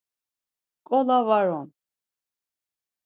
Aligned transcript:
Nǩola 0.81 1.17
var 1.27 1.47
on. 1.59 1.67